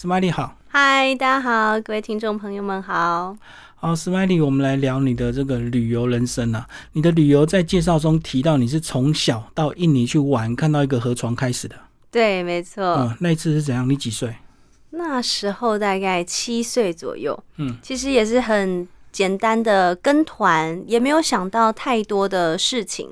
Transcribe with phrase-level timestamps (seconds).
[0.00, 3.36] ，Smiley 好，嗨，大家好，各位听众朋友们好。
[3.74, 6.66] 好，Smiley，我们来聊你的这个旅游人生啊。
[6.92, 11.76] 你的旅游在介绍中提到你是从小到印尼去玩，看到一个河床开始的。
[12.10, 12.82] 对，没错。
[12.82, 13.86] 嗯，那一次是怎样？
[13.86, 14.34] 你几岁？
[14.88, 17.38] 那时候大概七岁左右。
[17.58, 23.10] 嗯，其实也是很简单的跟团，也没有想到太多的事情。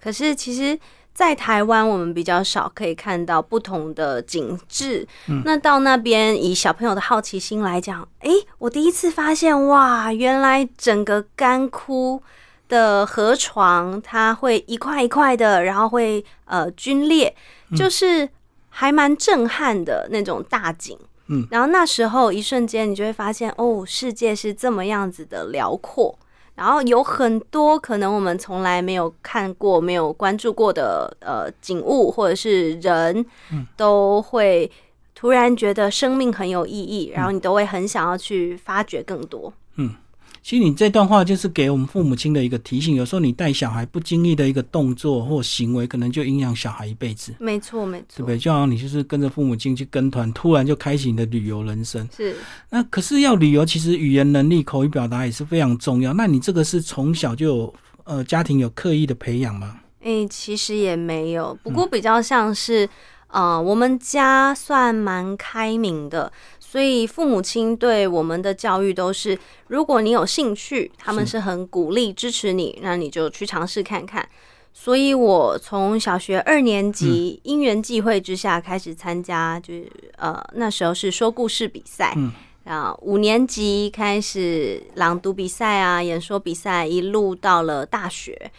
[0.00, 0.78] 可是其实。
[1.12, 5.06] 在台湾，我们比较少可以看到不同的景致。
[5.44, 12.22] 那到那边，以小朋友的好奇心来讲，哎，我第一次发现，哇，原来整个干枯
[12.68, 17.34] 的河床，它会一块一块的，然后会呃龟裂，
[17.76, 18.28] 就是
[18.70, 20.96] 还蛮震撼的那种大景。
[21.26, 26.18] 嗯，然后那时候一瞬间，你就会发现，哦，世界是这么样子的辽阔。
[26.60, 33.24] 然后有很多可能我们从来没有看过、没有关注过的呃景物或者是人，
[33.78, 34.70] 都会
[35.14, 39.50] 突然觉得生命很有意义，然后你都会很想要去发掘更多。
[39.76, 39.94] 嗯。
[40.42, 47.34] 其实你这段话就是给我们父母亲的一个提醒，有时候你带小孩不经意的一个动作或行为，可能就影响小孩一辈子。
[47.38, 48.38] 没错，没错，对不对？
[48.38, 52.08] 就好像你就是跟着父母亲去跟团，突然就开启你的旅游人生。
[52.16, 52.34] 是。
[52.70, 56.14] 那可是要旅游，其实语言能力、口语表达也是非常重要。
[56.14, 57.74] 那你这个是从小就有
[58.04, 59.80] 呃家庭有刻意的培养吗？
[60.00, 62.88] 诶，其实也没有，不过比较像是
[63.28, 66.32] 呃，我们家算蛮开明的。
[66.70, 74.28] 所以父母亲对我们的教育都是，如果你有兴趣，他们是很鼓励支持你，那你就去尝试看看。
[74.72, 82.16] 所以我从小学二年级因缘际会之下开始参加，就是呃那时候是说故事比赛，
[82.64, 88.52] 啊五年级开始朗读比赛啊演说比赛，一路到了大学。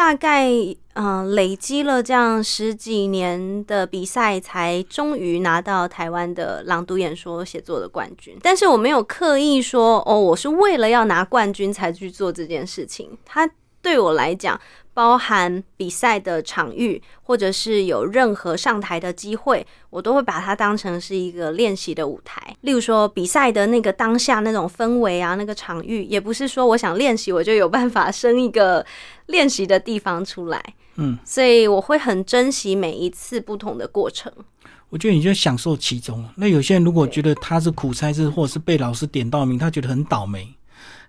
[0.00, 0.48] 大概
[0.94, 8.34] 嗯，累积了这样十几年的比赛，才终于拿到台湾的朗读演说写作的冠军。
[8.40, 13.10] 但是我没有刻意说哦，我是为了要拿冠军才去做这件事情。
[13.26, 13.46] 他
[13.82, 14.58] 对我来讲。
[14.92, 22.54] 包含比赛的场域，或者是有任何上台的机会，我都会把它当成是一个练习的舞台。
[22.62, 28.84] 例如说，比赛的那个当下那种氛围啊，那个场域，也不是说我想练习我就有办法生一个
[29.26, 30.62] 练习的地方出来。
[30.96, 34.30] 嗯，所以我会很珍惜每一次不同的过程。
[34.90, 36.28] 我觉得你就享受其中。
[36.36, 40.52] 那有些人如果觉得他是苦差事，或者是被老师点到名，他觉得很倒霉。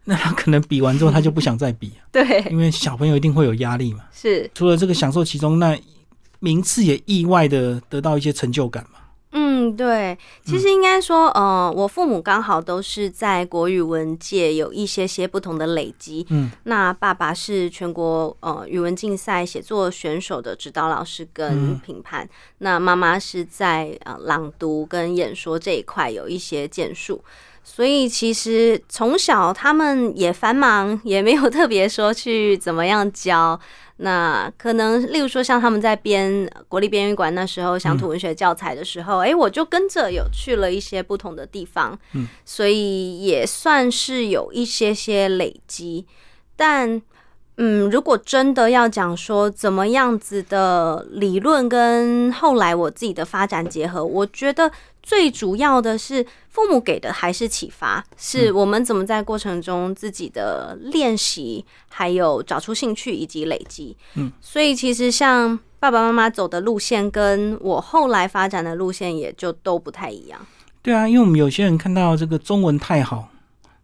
[0.05, 4.05] 那他可能比完之后，他就不想再比，对，因为小朋友一定会有压力嘛。
[4.11, 5.77] 是，除了这个享受其中，那
[6.39, 8.99] 名次也意外的得到一些成就感嘛。
[9.33, 16.25] 嗯，对，其实应该说，呃，我父母刚好都是在国语文界有一些些不同的累积。
[16.31, 27.23] 嗯，那爸爸是全国呃语文竞赛写作选手的指导老师跟评判，那妈妈是在呃朗读跟演说这一块有一些建树。
[27.63, 33.59] 所以其实从小他们也繁忙，也没有特别说去怎么样教。
[33.97, 41.97] 那可能例如说像他们在编国立编译馆那时候乡土文学教材的时候，哎，我就跟着有去了一些不同的地方。
[42.13, 46.07] 嗯，所以也算是有一些些累积。
[46.55, 46.99] 但
[47.57, 54.71] 嗯，如果真的要讲说怎么样子的理论跟后来我自己的发展结合，我觉得。
[55.03, 63.95] 最主要的是父母给的还是启发，是我们怎么在过程中自己的练习，还有找出兴趣以及累积。
[64.15, 70.39] 嗯，所以其实像爸爸妈妈走的路线，跟我后来发展的路线也就都不太一样。
[70.83, 73.29] 对啊，因为我们有些人看到这个中文太好，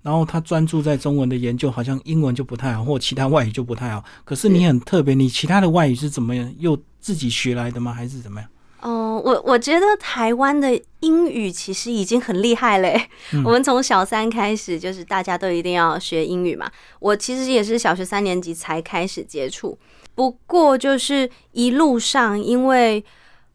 [0.04, 4.04] 然后他专注在中文的研究，好像英文就不太好，或其他外语就不太好。
[4.24, 6.54] 可是你很特别，你其他的外语是怎么样？
[6.60, 7.94] 又自己学来的吗？
[7.94, 8.50] 还是怎么样？
[8.82, 13.10] 哦，我我觉得台湾的英语其实已经很厉害嘞。
[13.44, 16.70] 我们从小三开始，就是大家都一定要学英语嘛。
[17.00, 19.78] 我其实也是小学三年级才开始接触，
[20.14, 23.04] 不过就是一路上，因为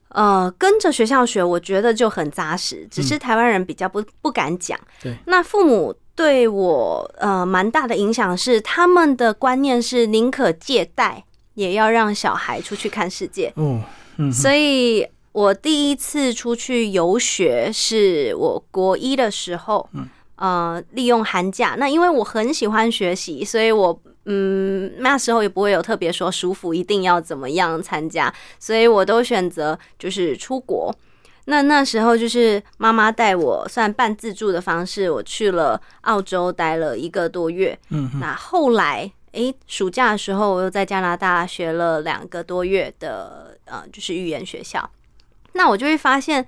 [0.09, 2.87] 呃跟着学校学，我觉得就很扎实。
[2.91, 4.78] 只是台湾人比较不不敢讲。
[5.01, 11.24] 对，那父母对我呃蛮大的影响是，他们的观念是宁可借贷，
[11.54, 13.53] 也要让小孩出去看世界。
[13.54, 13.80] 哦。
[14.32, 19.88] 所以，我第一次出去游学是我国一的时候，
[20.36, 21.74] 呃，利用寒假。
[21.78, 30.94] 那因为我很喜欢学习，所以我嗯那时候也不会有特别说舒服一定要怎么样参加，所以我都选择就是出国。
[31.47, 37.78] 那那时候就是妈妈带我，算半自助的方式，我去了澳洲待了一个多月。
[37.91, 39.10] 嗯，那后来。
[39.32, 44.91] 诶，暑假的时候，我又在加拿大学了两个多月的呃，就是语言学校。
[45.53, 46.47] 那我就会发现，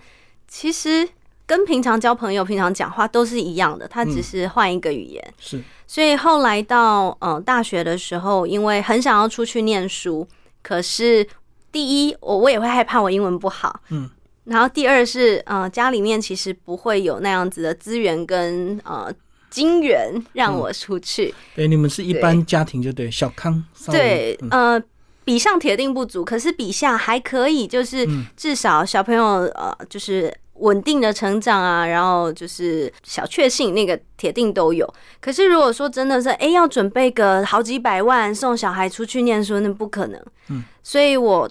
[0.49, 1.09] 其实
[1.47, 5.35] 跟平常交朋友、平常讲话都是一样的，它只是换一个语言。
[5.39, 10.27] 是，所以后来到呃大学的时候，因为很想要出去念书，
[10.63, 11.27] 可是
[11.71, 14.09] 第一我我也会害怕我英文不好，嗯，
[14.45, 19.13] 然后第二是呃家里面其实不会有那样子的资源跟呃
[19.51, 21.35] 金源让我出去。
[21.55, 23.63] 对，你们是一般家庭就对，小康。
[23.87, 24.83] 对，嗯呃，
[25.25, 34.89] 比上铁定不足，可是比下还可以，就是嗯至少小朋友呃，就是稳定的成长啊，然后就是小确幸那个铁定都有。
[35.21, 40.23] 可是如果说真的是哎、诶要准备个好几百万送小孩出去念书，那不可能。
[40.51, 41.51] 嗯，所以我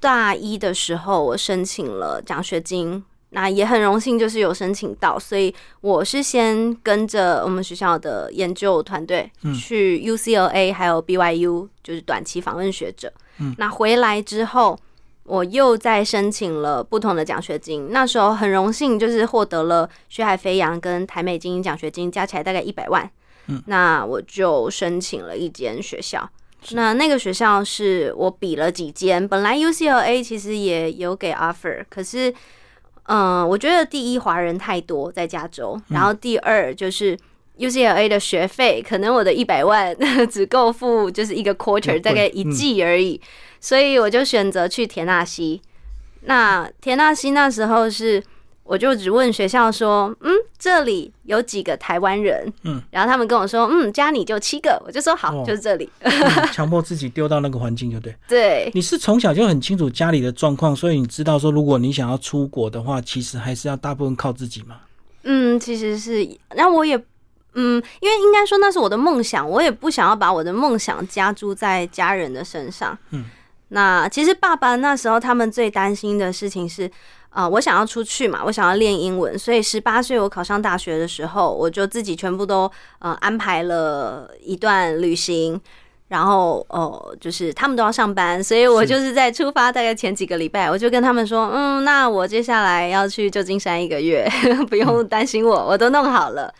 [0.00, 3.04] 大一的时候我申请了奖学金。
[3.34, 13.12] 那也很荣幸，就是有申请到，所以我是先跟着我们学校的研究团队嗯去 UCLA 还有 BYU，就是短期访问学者。
[13.38, 14.78] 嗯，那回来之后，
[15.24, 17.88] 我又再申请了不同的奖学金。
[17.90, 23.10] 那时候很荣幸，就是获得了学海飞扬跟台美精英奖学金，加起来大概一百万。
[23.48, 26.30] 嗯，那我就申请了一间学校。
[26.70, 32.32] 那那个学校是我比了几间，本来 UCLA 其实也有给 offer，可是，
[33.04, 37.16] 嗯、我觉得第一华人太多在加州，然后第二就是。
[37.56, 39.96] UCLA 的学费可能我的一百万
[40.28, 43.20] 只够付就是一个 quarter，大概一季而已，
[43.60, 45.62] 所以我就选择去田纳西。
[46.22, 48.20] 那田纳西那时候是，
[48.64, 52.50] 我就只问学校说，嗯，这里有几个台湾人？
[52.62, 55.88] 嗯，然后他们跟我说，嗯，家里就七个，我就说好，哦就是这里。
[56.00, 56.12] 嗯
[56.50, 58.16] 强迫自己丢到那个环境就对。
[58.26, 64.76] 对，你是从小就很清楚家里的状况，所以你知道说，如果你想要出国的话，其实还是要大部分靠自己嘛。
[65.24, 66.26] 嗯，其实是，
[66.56, 66.96] 那我也，
[67.52, 72.96] 嗯，因为应该说那是我的梦想，我也不想要把我的梦想加注在家人的身上。
[73.10, 73.24] 嗯，
[73.68, 76.90] 那其实爸爸那时候他们最担心的事情是，
[77.34, 82.70] 啊、我想要出去嘛，我想要练英文，所以十八岁我考上大学的时候，我就自己全部都
[83.00, 85.60] 呃安排了一段旅行。
[86.08, 94.30] 然后哦，就是他们都要上班，所以我就是在出发大概前几个礼拜，我就跟他们说，嗯，那我接下来要去旧金山一个月，
[94.68, 96.54] 不用担心我，我都弄好了。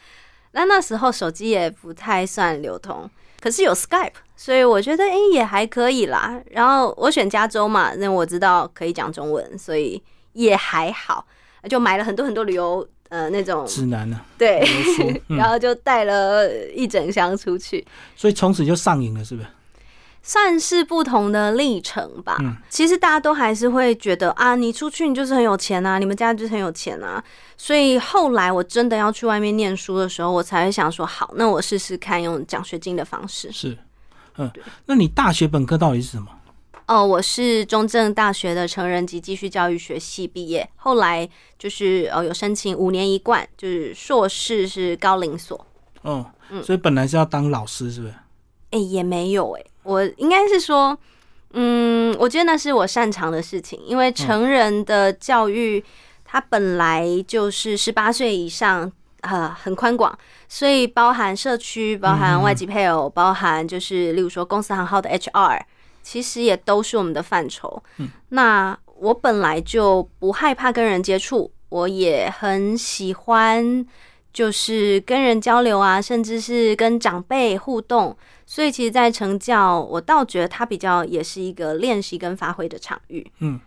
[0.53, 6.41] 那那时候手机也不太算流通，可是有 Skype，所以我觉得诶也还可以啦。
[6.50, 10.03] 然后我选加州嘛，那我知道可以讲中文，所以
[10.34, 11.26] 也还好，
[11.69, 14.62] 就买了很多很多旅游呃那种指南呢、对，
[15.28, 17.84] 然后就带了一整箱出去。
[18.14, 19.48] 所以从此就上瘾了，是不是？
[20.26, 22.38] 算是不同的历程吧。
[22.40, 27.22] 嗯其实大家都还是会觉得啊，你出去你就是很有钱啊，你们家就是很有钱啊。
[27.58, 33.52] 所以后来我真的要去外面念书的时候，我才会想说，好，那我试试看用奖学金的方式。
[33.52, 33.76] 是，
[34.38, 34.50] 嗯，
[34.86, 36.26] 那你大学本科到底是什么？
[36.86, 41.26] 哦，我是中正大学的成人及继续教育学系毕业，后来
[41.58, 45.66] 就是哦有申请五年一贯，就是硕士是高龄所。
[46.02, 48.14] 哦，嗯所以本来是要当老师，是不是？
[48.70, 50.98] 哎、也没有哎、我应该是说，
[51.52, 55.82] 嗯，我觉得那是我擅长的事情，因为成人的教育，
[56.25, 58.90] 它本来就是十八岁以上，
[59.22, 65.60] 呃，很宽广，所以包含社区，包含外籍配偶，包含就是例如说公司行号的 HR，
[66.05, 67.83] 其实也都是我们的范畴。
[67.99, 73.85] 嗯那我本来就不害怕跟人接触，我也很喜欢。
[74.33, 83.61] 就是跟人交流啊，甚至是跟长辈互动，所以其实，在成教，我倒觉得它比较也是一个练习跟发挥的场域嗯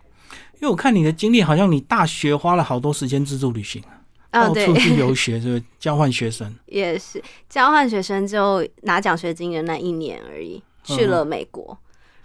[0.56, 3.82] 因为我看你的经历，好像你大学花了好多时间自助旅行，
[4.28, 4.50] 啊。
[4.50, 5.62] 对到处，去游学， 是不是？
[5.78, 11.78] 交换学生，也是交换学生就拿奖学金的那一年而已，去了美国。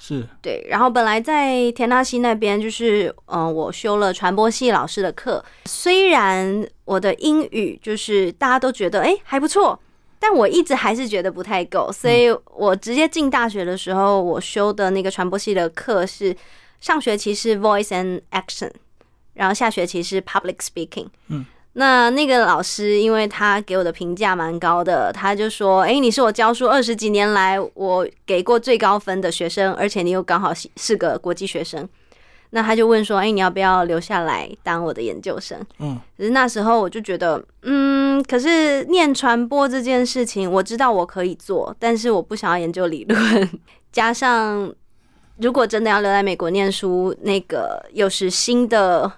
[0.06, 9.80] 是，对，然后本来在田纳西那边，就是嗯、呃我修了传播系老师的课，虽然我的英语就是大家都觉得哎还不错，
[10.20, 16.36] 但我一直还是觉得不太够，所以我直接进大学的时候，我修的那个传播系的课是
[16.82, 18.72] 上学期是 voice and action，
[19.36, 21.08] 然后下学期是 public speaking。
[21.30, 21.46] 嗯。
[21.74, 31.88] 那那个老师，因为他给我的评价蛮高的，他就说：“哎、你是我教书二十几年来我给过最高分的学生，而且你又刚好是是个国际学生。”
[32.52, 43.50] 那他就问说：“哎、你要不要留下来当我的研究生？”嗯，可是那时候我就觉得，嗯，可是念传播这件事情，我知道我可以做，但是我不想要研究理论，
[43.92, 44.72] 加上
[45.38, 49.12] 如果真的要留在美国念书，那个又是新的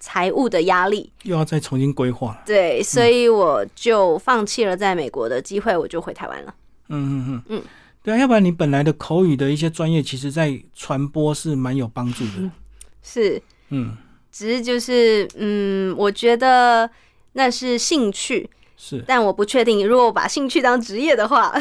[0.00, 2.42] 财务的压力，又要再重新规划了。
[2.46, 6.54] 对，所以我就放弃了在美国的机会，我就回台湾了。
[6.88, 7.62] 嗯嗯嗯嗯，
[8.02, 12.50] 对啊，要不然你本来的口语的一些专业，其实在传播是蛮有帮助的。
[13.02, 13.96] 是，嗯，
[14.32, 16.88] 只是就是嗯，我觉得
[17.32, 19.04] 那是兴趣，是。
[19.06, 21.52] 但我不确定，如果我把兴趣当职业的话，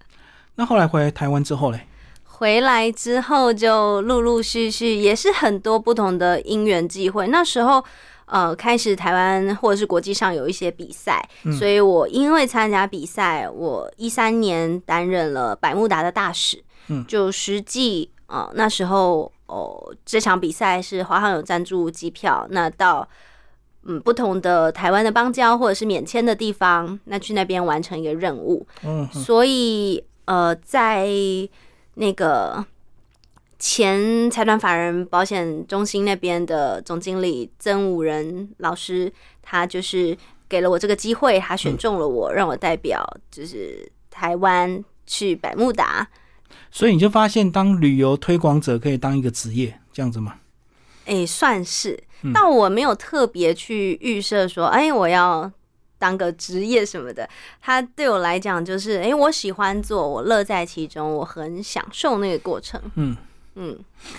[0.54, 1.87] 那后来回台湾之后嘞？
[2.38, 7.26] 回来之后就陆陆续续也是很多不同的因缘际会。
[7.26, 7.84] 那时候
[8.26, 11.26] 呃，开始台湾或者是国际上有一些比赛，
[11.58, 23.08] 所以我因为参加比赛，我一三年担任了百慕达的大使，嗯，就实际呃那时候哦，这场比赛是华航有赞助机票，那到
[23.84, 31.08] 嗯不同的台湾的邦交或者是免签的地方，那去那边完成一个任务，嗯，所以呃在。
[32.00, 32.64] 那个
[33.58, 39.12] 前财团法人保险中心那边的总经理曾武仁老师，
[39.42, 40.16] 他就是
[40.48, 46.08] 给了我这个机会，他选中了我，让我代表就是台湾去百慕达。
[46.70, 50.36] 所以你就发现，当旅游推广者可以当一个职业，这样子吗？
[51.06, 52.00] 哎，算是，
[52.32, 55.50] 但我没有特别去预设说，哎，我要。
[55.98, 57.28] 当个职业什么的，
[57.60, 62.80] 他对我来讲就是，哎，我喜欢做，我乐在其中，我很享受那个过程。
[62.94, 63.16] 嗯
[63.56, 63.76] 嗯。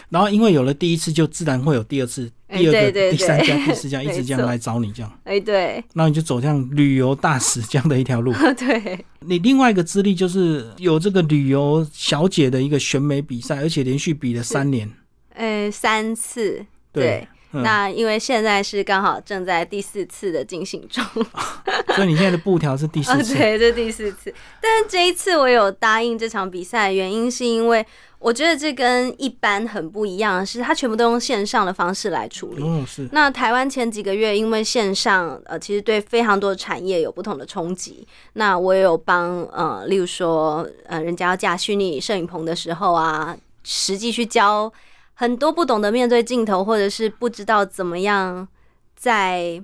[0.10, 5.20] 然后因为有了第一次，就自然会有第二次、第二个、第三家、第四家， 一直这样来找你这样。
[5.24, 5.82] 哎，对。
[5.94, 8.34] 那你就走向旅游大使这样的一条路。
[8.60, 9.06] 对。
[9.22, 14.92] 你另外一个资历就是有这个旅游小姐的一个选美比赛，而且连续比了三年。
[15.36, 16.66] 呃，三次。
[16.92, 17.26] 对。
[17.52, 21.04] 那因为现在是刚好正在第四次的进行中，
[21.96, 24.34] 所以你现在的布条是第四次，对，这第四次。
[24.62, 27.84] 但是这一次我有答应这场比赛，原因是因为
[28.20, 32.62] 我觉得这跟一般很不一样，是它全部都用线上的方式来处理。
[32.62, 33.10] 哦，是。
[33.12, 38.08] 那台湾前几个月因为线上，呃，其实对非常多的产业有不同的冲击。
[38.34, 44.72] 那我也有帮，呃，例如说，呃，人家要架虚拟摄影棚的时候啊，实际去教。
[45.20, 48.48] 很多不懂得面对镜头，或者是不知道怎么样
[48.96, 49.62] 在，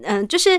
[0.00, 0.58] 嗯，就是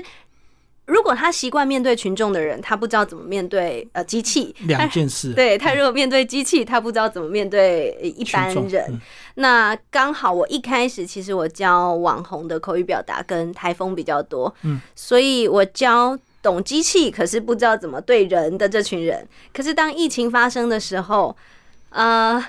[0.86, 5.32] 如果他习惯面对群众的人，他不知道怎么面对呃机器，两件事。
[5.34, 9.00] 对他如果面对机器，他不知道怎么面对一般人。
[9.34, 19.26] 那刚好我一开始其实我教网红的口语表达跟台风比较多，嗯，所以我教懂机器，可是不知道怎么对人的这群人。
[19.52, 21.36] 可是当疫情发生的时候，
[21.90, 22.40] 呃。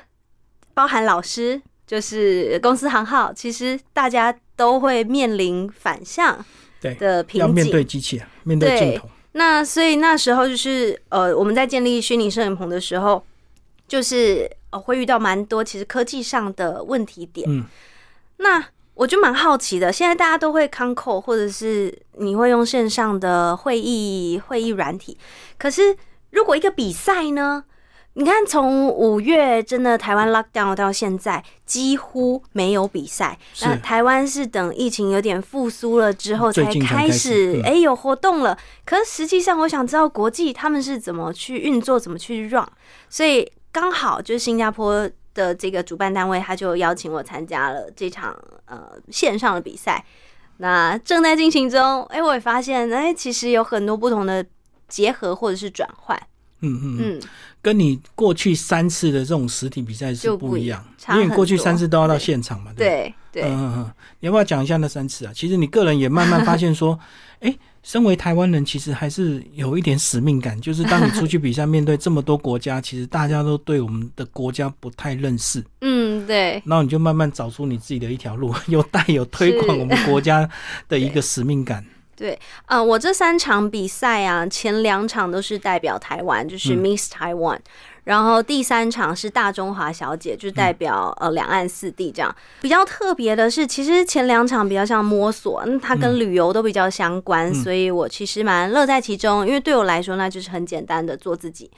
[0.74, 6.44] 包含老师，就是公司行号，其实大家都会面临反向
[7.00, 7.48] 的瓶颈。
[7.48, 9.10] 要面对机器，面对镜头。
[9.34, 13.24] 那所以那时候就是呃，我们在建立虚拟摄影棚的时候，
[13.88, 17.48] 就是呃会遇到蛮多其实科技上的问题点。
[17.50, 17.66] 嗯，
[18.38, 18.64] 那
[18.94, 25.18] 我就蛮好奇的，现在大家都会 c o n o 或者是你会用线上的会议会议软体，
[25.58, 25.96] 可是
[26.30, 27.64] 如果一个比赛呢？
[28.16, 33.36] 你看，从五月真的台湾 lock down 到现在，几乎没有比赛。
[33.62, 38.56] 那台湾是等疫情有点复苏了之后才开始，哎，有活动了。
[38.86, 42.64] 可是实际上，我想知道国际他们是怎么去运作，怎么去 run。
[43.10, 50.06] 所以刚好就是新加坡的这个主办单位，他就邀请我参加了这场呃线上的比赛。
[50.58, 54.46] 那正在进行中，哎，我也发现，哎，其实有很多不同的
[54.88, 56.22] 结合或者是转换。
[56.64, 57.22] 嗯嗯嗯。
[57.62, 62.72] 跟你过去三次的这种实体比赛是不一样，因为过去三次都要到现场嘛。
[62.76, 65.32] 对对，嗯嗯嗯，你要不要讲一下那三次啊？
[65.34, 67.00] 其实你个人也慢慢发现说，
[67.40, 70.60] 哎，身为台湾人，其实还是有一点使命感。
[70.60, 75.64] 就是当你出去比赛，面对这么多国家，其实大家都对我们的国家不太认识。
[75.80, 76.62] 嗯，对。
[76.66, 80.50] 然后你就慢慢找出你自己的一条路， 又带有推广我们国家
[80.90, 81.86] 的一个 使命感。
[82.16, 87.58] 对，呃，我这三场比赛啊，前两场都是代表台湾，就是 Miss Taiwan，
[88.04, 92.34] 然后第三场是大中华小姐，就代表呃两岸四地这样。
[92.62, 101.72] 比较特别的是，其实前两场比较像摸索，那它跟旅游都比较相关，所以我其实蛮乐在其中，因为对我来说，那就是很简单的做自己。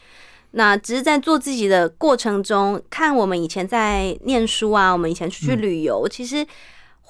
[0.52, 6.46] 那只是在做自己的过程中，看我们以前在念书啊，我们以前出去旅游，其实。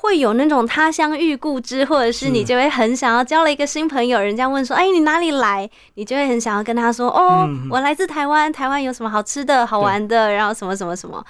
[0.05, 11.25] 会有那种他乡遇故知，或者是你就会很想要交了一个新朋友，人家问说：“哎，你哪里来？”你就会很想要跟他说：“哦，我来自台湾，台湾有什么好吃的好玩的，然后什么什么什么。”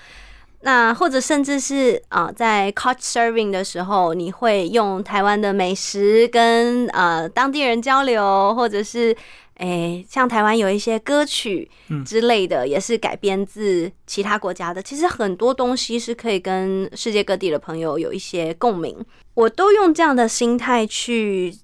[0.62, 9.15] 那或者甚至是啊，在 couch serving 的时候，你会用台湾的美食跟呃当地人交流，或者是。
[9.56, 11.70] 哎，像台湾有一些歌曲
[12.06, 14.82] 之类的，也是改编自其他国家的。
[14.82, 18.98] 其实很多东西是可以跟世界各地的朋友有一些共鸣。
[19.34, 21.56] 我都用这样的心态去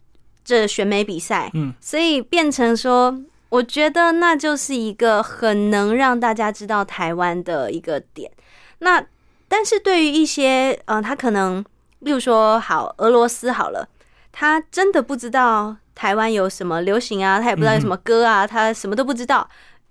[0.44, 3.18] 这选美比赛，嗯，所以变成说，
[3.50, 8.32] 我觉得那就是一个很能让大家知道台湾的一个点。
[8.80, 9.06] 那
[9.48, 11.64] 但是对于一些呃，他可能
[12.00, 13.88] 例如说好俄罗斯好了，
[14.32, 19.48] 他真的不知道台湾有什么流行啊，他也不知道有什么歌啊，他什么都不知道，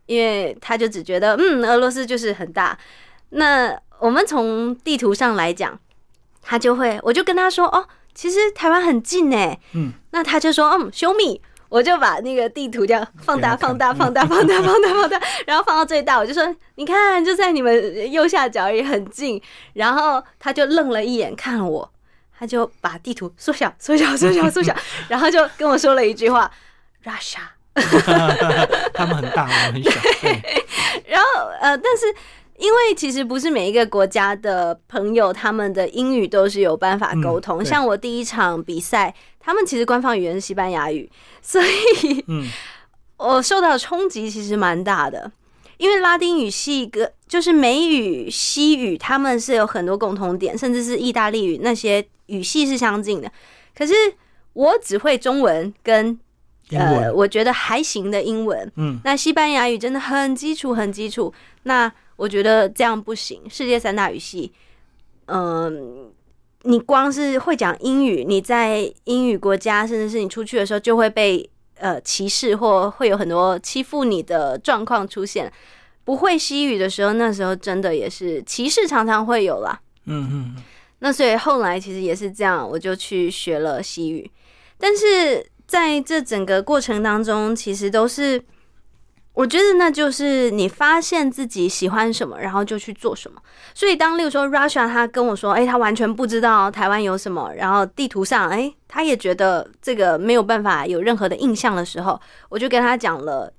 [0.07, 2.76] 因为他就只觉得嗯，俄罗斯就是很大。
[3.30, 5.78] 那我们从地图上来讲，
[6.42, 11.38] 他就会，我就跟他说哦，其实台湾很近哎，嗯，那他就说嗯，show me，
[11.69, 16.42] 我就把那个地图这样放大、放大、 放大、放大、放大、放大，然后放到最大，我就说
[16.75, 19.40] 你看，就在你们右下角也很近。
[19.75, 21.92] 然后他就愣了一眼看我，
[22.40, 24.75] 他就把地图缩小、缩小、缩小、缩小，
[25.09, 26.50] 然后就跟我说了一句话
[27.04, 27.40] ：Russia。
[28.94, 29.90] 他们很大，我们很小。
[31.06, 32.06] 然后呃，但是
[32.56, 37.62] 因为其实不是每一个国家的朋友，他们的英语都是有办法沟通。
[37.62, 41.11] 嗯像我第一场比赛，他们其实官方语言是西班牙语，
[41.42, 42.49] 所以嗯
[43.18, 45.30] 我受到的冲击其实蛮大的。
[45.76, 53.30] 因为拉丁语系跟就是美语、西语，他们是有很多共同点，甚至是意大利语那些语系是相近的。
[53.76, 53.92] 可是
[54.54, 56.18] 我只会中文跟
[56.70, 61.32] 英呃，文，我觉得还行的英文，嗯那西班牙语真的很基础，很基础。
[61.64, 63.42] 那我觉得这样不行。
[63.49, 64.52] 世界三大语系，
[65.26, 66.10] 嗯、
[66.62, 75.52] 你光是会讲英语，你在英语国家，甚至是你出去的时候，就会被呃歧视或会有很多欺负你的状况出现。
[76.04, 79.80] 不会西语的时候，那时候真的也是歧视，常常会有啦。
[80.06, 80.62] 嗯嗯嗯，
[81.00, 84.30] 那所以后来其实也是这样，我就去学了西语。
[84.78, 88.42] 但是在这整个过程当中，其实都是
[89.33, 93.40] 我觉得那就是你发现自己喜欢什么，然后就去做什么。
[93.75, 103.52] 所以当例如说 Russia 他跟我说，哎、他完全不知道台湾有什么，然后地图上，哎、他也觉得这个没有办法有任何的印象的时候，我就跟他讲了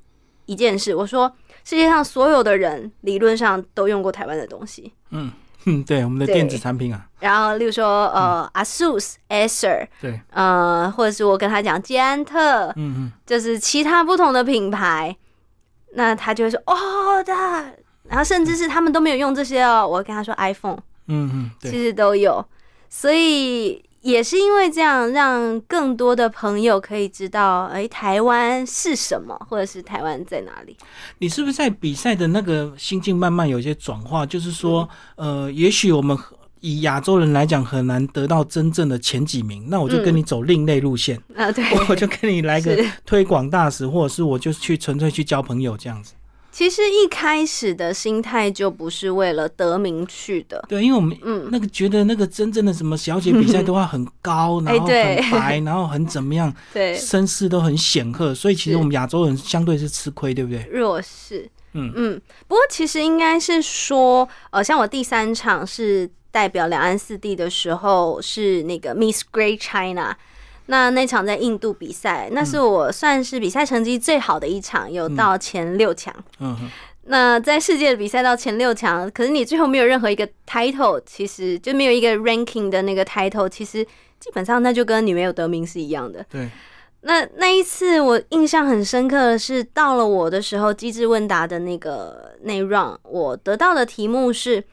[0.45, 1.31] 一件事，我说
[1.63, 4.91] 世界上所有的人理论上都用过台湾的东西。
[5.11, 5.31] 嗯，
[5.85, 6.35] 对，我们的对。
[6.35, 15.15] 电子产品啊，然后，例如说，呃，ASUS、Acer，对，呃，或者是我跟他讲捷安特，嗯嗯，就是其他不同的品牌，
[15.93, 17.33] 那他就会说哦的，
[18.07, 22.43] 然后甚至是他们都没有用这些哦，我跟他说 iPhone 嗯嗯，其实都有，
[22.89, 30.75] 所以也是因为这样，让更多的朋友可以知道，哎，台湾是什么，或者是台湾在哪里。
[31.19, 34.25] 你是不是在比赛的那个心境慢慢有一些转化？
[34.25, 36.17] 就是说，呃，也许我们
[36.61, 46.13] 以亚洲人来讲很难得到真正的前几名，那我就跟你走另类路线，啊，对， 我就跟你来个推广大使，或者是我就去纯粹去交朋友这样子。
[46.51, 60.67] 其实一开始的心态就不是为了得名去的，对，因为我们嗯，那个觉得那个真正的什么小姐比赛都要很高， 然后很白，然后很怎么样， 对，声势都很显赫，所以其实我们亚洲人相对是吃亏，对不对？
[60.71, 61.49] 弱势。
[61.73, 70.13] 嗯嗯，不过其实应该是说，呃，像我第三场是代表两岸四地的时候，是那个 Miss Great China。
[70.71, 76.15] 那那场在印度比赛，那是我算是比赛成绩最好的一场，有到前六强。
[76.39, 76.69] 嗯哼，
[77.07, 83.83] 那在世界的比赛到前六强，可是你最后没有任何一个 title，其实就没有一个 ranking 的那个 title，其实
[84.17, 86.25] 基本上那就跟你没有得名是一样的。
[86.29, 86.49] 对，
[87.01, 94.63] 那那一次我印象很深刻的是，到了我的时候，机智问答的那个那一 round，我得到的题目是，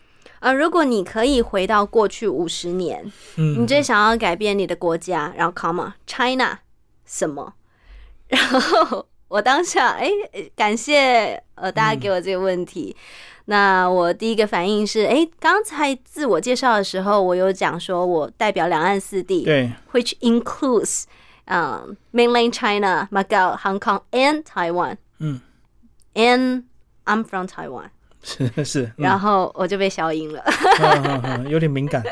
[0.41, 6.59] 呃，如果你可以回到过去五十年，嗯，你最想要改变你的国家，然后 comma China
[7.05, 7.55] 什么？
[8.29, 10.11] 然后我当下哎、
[10.55, 12.95] 感谢呃大家给我这个问题。
[13.47, 21.05] 那我第一个反应是，哎、刚才自我介绍的时候，我有讲说我代表两岸四地，对，which includes
[21.47, 24.99] um, mainland China, Macau, Hong Kong, and Taiwan.
[25.19, 25.41] 嗯
[26.15, 26.65] ，And
[27.07, 27.89] I'm from Taiwan.
[28.23, 30.43] 是是，嗯然后我就被消音了。
[31.49, 32.03] 有点敏感，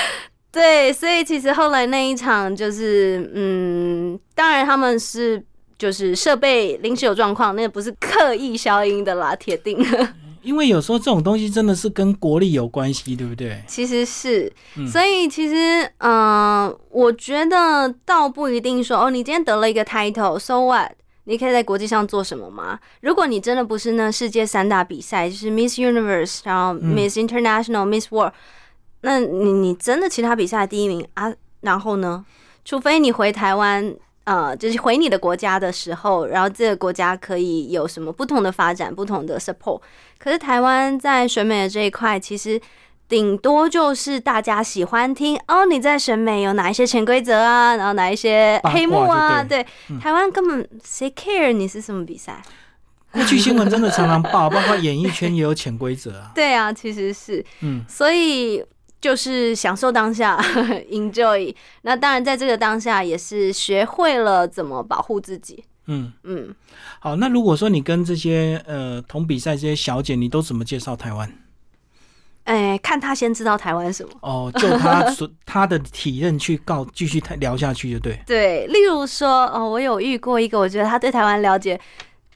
[0.52, 5.44] 对，所以其实后来那一场就是，嗯，当然他们是
[5.78, 9.78] 就是设备临时有状况，那个不是刻意消音的啦，铁定。
[10.42, 13.60] 因为有时候这种东西真的是跟国力有关系，对不对？
[13.66, 20.92] 其实是，嗯所以其实，嗯、我觉得倒不一定说，哦，你今天得了一个 title，so what？
[21.28, 22.78] 你可以在国际上做什么吗？
[23.02, 28.32] 如果你真的不是那世界三大比赛，就是 Miss Universe，然后 Miss International、Miss World，
[29.00, 31.32] 那你你真的其他比赛第一名啊？
[31.60, 32.24] 然后呢？
[32.64, 39.80] 除非你回台湾，呃，就是回你的国家的时候，然后这个国家可以有什么不同的发展、不同的 support。
[40.18, 42.60] 可是台湾在选美的这一块，其实
[43.08, 49.42] 顶多就是大家喜欢听哦，你在选美有哪一些潜规则啊，然后哪一些黑幕啊？
[49.42, 49.66] 就对，
[50.00, 52.42] 台湾根本谁 care 你是什么比赛？
[53.12, 56.32] 过去新闻真的常常报， 包括演艺圈也有潜规则啊。
[56.34, 58.62] 对啊，其实是，嗯，所以
[59.00, 60.36] 就是享受当下，
[60.90, 61.54] enjoy。
[61.82, 65.64] 那当然，在这个当下也是学会了怎么保护自己。
[65.86, 66.52] 嗯，嗯，
[66.98, 71.32] 好，那如果说你跟这些呃同比赛这些小姐，你都怎么介绍台湾？
[72.46, 74.10] 哎，看他先知道台湾什么。
[74.22, 78.18] 哦，就他所 他的体认去告继续聊下去就对。
[78.26, 81.78] 对，例如说，哦，我有遇过一个，我觉得他对台湾了解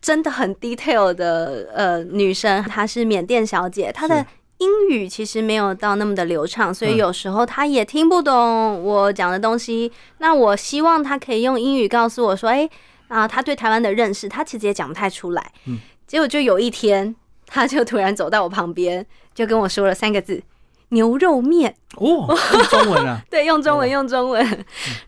[0.00, 4.24] 真的很 detail 的呃女生，她是缅甸小姐，她的
[4.58, 9.92] 英语其实没有到那么的流畅，所以嗯有时候她也听不懂我讲的东西。
[10.18, 12.68] 那我希望她可以用英语告诉我说，哎、
[13.08, 15.52] 啊，她对台湾的认识，她其实也讲不太出来。
[15.66, 17.14] 嗯，结果就有一天，
[17.46, 19.06] 她就突然走到我旁边，
[19.40, 20.42] 就跟我说了三个字：
[20.90, 21.74] 牛肉面。
[21.96, 24.44] 哦，用中文啊， 对，用中文，哦用中文。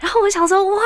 [0.01, 0.83] 然后我想说，哇，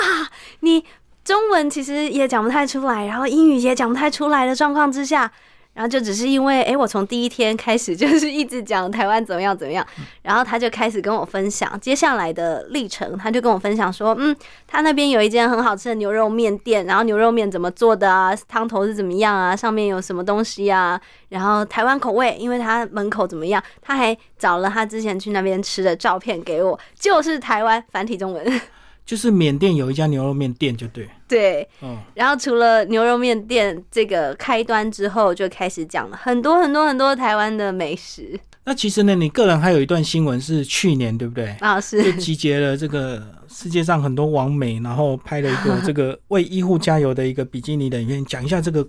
[0.60, 0.84] 你
[1.24, 5.30] 中文其实也讲不太出来，然后英语也讲不太出来的状况之下，
[5.76, 9.86] 然后就只是因为，哎，我从第一天开始就是一直讲台湾怎么样怎么样，
[10.22, 14.34] 然后他就开始跟我分享接下来的历程，他就跟我分享说，嗯，
[14.66, 28.60] 他那边有一间很好吃的牛肉面店，然后牛肉面怎么做的啊，汤头是怎么样啊，上面有什么东西啊，然后台湾口味，因为他门口怎么样，他还找了他之前去那边吃的照片给我，就是台湾繁体中文。
[29.06, 31.08] 就是缅甸有一家牛肉面店就对。
[31.28, 38.38] 对，嗯，然后除了牛肉面店这个开端之后，就开始讲了很多很多很多台湾的美食。
[38.64, 41.54] 那其实呢，你个人还有一段新闻是去年对不对？
[41.60, 42.02] 啊，是。
[42.02, 48.86] 就集结了这个世界上很多网美，然后拍了一个这个为医护加油的一个比基尼的影片，讲一下这个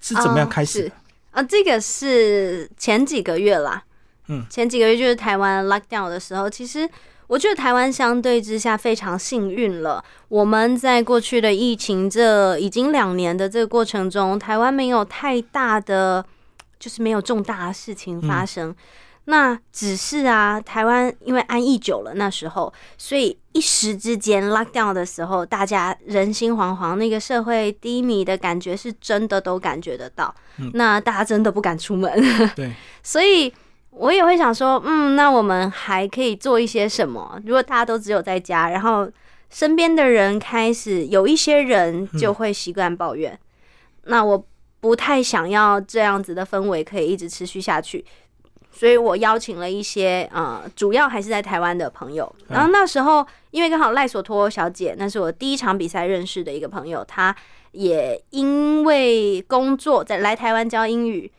[0.00, 0.92] 是怎么样开始的？
[1.30, 3.82] 啊，这个是前几个月啦，
[4.28, 6.88] 嗯，前几个月就是台湾 lockdown 的时候，其实
[7.26, 10.04] 我觉得台湾相对之下非常幸运了。
[10.28, 16.24] 我们在过去的疫情这已经两年的这个过程中，台湾没有太大的，
[16.78, 18.74] 就是没有重大的事情发生。
[19.28, 30.32] 那只是啊，台湾因为安逸久了，那时候，所以一时之间 lockdown 的时候，大家人心惶惶，那个社会低迷的感觉是真的都感觉得到。
[30.74, 32.08] 那大家真的不敢出门，
[32.54, 33.52] 对，所以
[33.98, 37.40] 我也会想说，嗯，那我们还可以做一些什么？
[37.46, 39.10] 如果大家都只有在家，然后
[39.48, 43.38] 身边的人开始有一些人就会习惯抱怨，
[44.04, 44.46] 那我
[44.80, 48.04] 不太想要这样子的氛围可以一直持续下去。
[48.70, 52.30] 所以我邀请了一些呃，主要还是在台湾的朋友。
[52.48, 57.34] 然后那时候，因为刚好赖索托小姐，那是我第一场比赛认识的一个朋友，她
[57.72, 61.32] 也因为工作在来台湾教英语，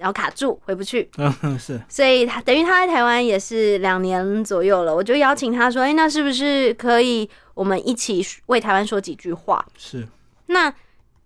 [0.00, 4.96] 然后卡住回不去，嗯，是，所以他等于他在台湾也是两年左右了。
[4.96, 10.08] 我就邀请他说：“哎、那是不是可以我们一起为台湾说几句话？”是，
[10.46, 10.72] 那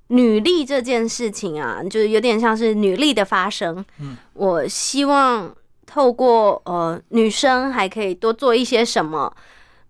[0.09, 3.85] 女力这件事情啊，就是有点像是女力的发生。
[4.01, 5.55] 嗯，我希望
[5.87, 9.33] 透过呃女生还可以多做一些什么。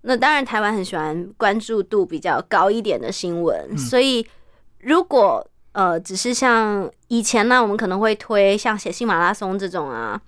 [0.03, 4.27] 那当然，台湾很喜欢关注度比较高一点的新闻，所以
[4.81, 5.43] 如果
[5.75, 10.21] 呃只是像以前呢，我们可能会推像写信马拉松这种啊。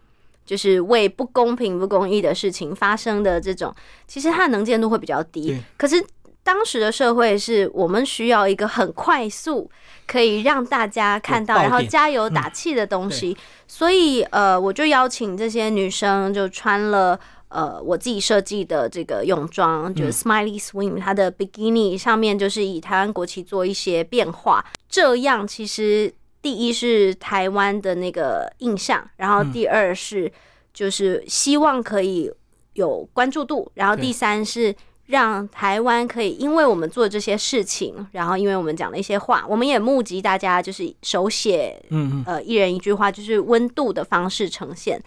[0.44, 3.74] 就是为不公平、不公义的事情发生的这种，
[4.06, 5.60] 其实它的能见度会比较低对。
[5.76, 6.00] 可是
[6.44, 9.68] 当时的社会是我们需要一个很快速
[10.06, 13.36] 可以让大家看到，然后加油打气的东西。
[13.66, 17.18] 所以呃，我就邀请这些女生就穿了。
[17.48, 30.30] 呃，我自己设计的这个泳装就是 Smiley Swim，它的 bikini 上面就是以台湾国旗做一些变化，这样其实第一是台湾的那个印象，然后第二是
[30.74, 32.30] 就是希望可以
[32.74, 34.74] 有关注度，然后第三是
[35.06, 45.00] 让台湾可以因为我们做这些事情，然后因为我们讲了一些话，我们也募集大家就是手写嗯嗯，呃一人一句话，就是温度的方式呈现，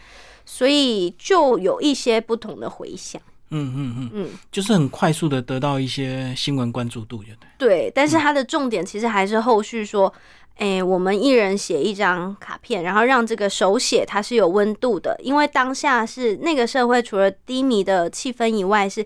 [0.52, 3.22] 所以就有一些不同的回响。
[3.52, 7.48] 嗯嗯嗯，嗯，就是很快速的得到一些新闻关注度，就对。
[7.60, 10.12] 对，但是它的重点其实还是后续说，
[10.56, 19.06] 哎、我们一人写一张卡片，然后让这个手写它是有温度的，因为当下是那个社会除了低迷的气氛以外是。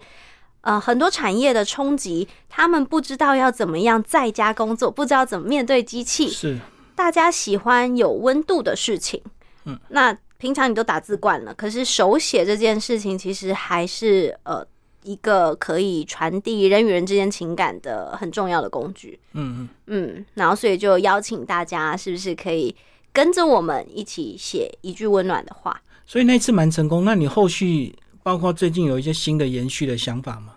[0.66, 6.58] 呃，很多产业的冲击，他们不知道要怎么样在家工作，不知道怎么面对机器，是，
[6.96, 9.22] 大家喜欢有温度的事情。
[9.66, 14.62] 嗯，那平常你都打字惯了，可是手写这件事情其实还是呃
[15.04, 19.18] 一个可以传递人与人之间情感的很重要的工具。
[19.32, 22.76] 嗯嗯，嗯，然后所以就邀请大家，是不是可以
[23.14, 25.82] 跟着我们一起写一句温暖的话？
[26.06, 27.06] 所以那一次蛮成功。
[27.06, 30.53] 那你后续包括最近有一些新的延续的想法吗？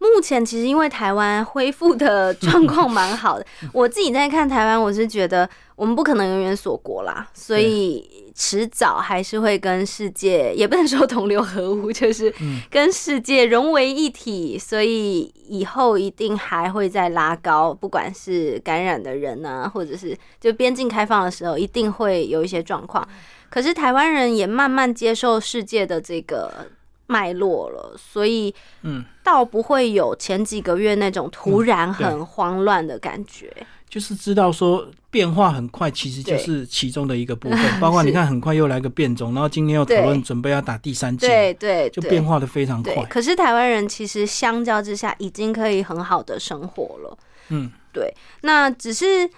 [0.00, 12.32] 目前其实因为台湾恢复的状况蛮好的， 我自己在看台湾，我是觉得我们不可能永远锁国啦，所以迟早还是会跟世界，也不能说同流合污，就是
[12.70, 23.06] 跟世界融为一体，所以以后一定还会再拉高，不管是感染的人呢，或者是就边境开放的时候，一定会有一些状况。
[23.50, 26.68] 可是台湾人也慢慢接受世界的这个。
[27.08, 33.52] 脉络了，所以嗯，倒不会有前几个月那种突然很慌乱的感觉。
[33.88, 37.58] 就是知道说变化很快，其实就是其中的一个部分。
[37.80, 43.02] 包括你看，很快又来个变种，然后今天又讨论准备要打第三剂，对对，就变化的非常快。
[43.06, 47.18] 可是台湾人其实相较之下，已经可以很好的生活了。
[47.48, 49.28] 嗯，对，那只是。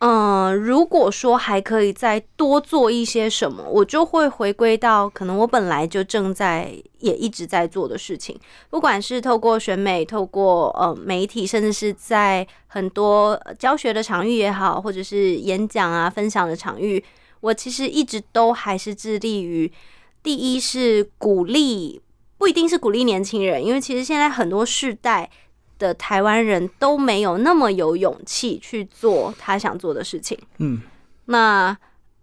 [0.00, 17.04] 嗯，如果说还可以再多做一些什么，我就会回归到可能我本来就正在也一直在做的事情，不管是透过选美、透过呃媒体，甚至是在很多教学的场域也好，或者是演讲啊、分享的场域，
[17.40, 19.70] 我其实一直都还是致力于，
[20.22, 22.00] 第一是鼓励，
[22.38, 25.30] 不一定是鼓励年轻人，因为其实现在很多世代。
[25.80, 30.38] 的台湾人都没有那么有勇气去做他想做的事情。
[30.58, 30.80] 嗯，
[31.24, 31.76] 那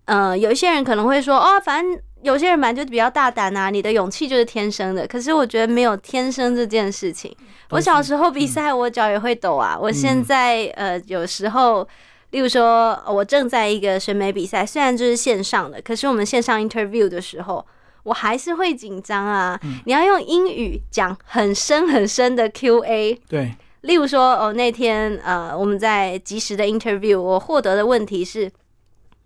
[0.06, 5.06] 呃，有一些人可能会说，哦，反正有些人本来就比较大胆啊，你的勇气就是天生的。
[5.06, 7.36] 可是我觉得没有天生这件事情。
[7.72, 9.78] 我小时候比赛，我脚也会抖啊。
[9.78, 11.86] 我现在呃，有时候，
[12.30, 17.66] 例如说，我正在一个选美比赛，虽然就是线上的，可是我们线上 interview 的时候。
[18.08, 19.60] 我还是会紧张啊！
[19.86, 28.50] 你要用英语讲很深很深的 Q&A，对，例如说哦，那天呃，我们在即时的 interview，我获得的问题是，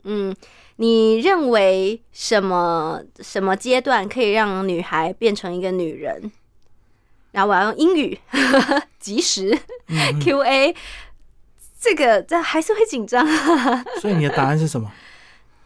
[0.05, 0.35] 嗯，
[0.77, 6.31] 你认为什么什么阶段可以让女孩变成一个女人？
[7.33, 8.17] 然后我要用英语
[8.99, 9.55] 即时
[10.19, 10.75] Q&A，
[11.79, 13.27] 这个这还是会紧张。
[14.01, 14.91] 所以你的答案是什么？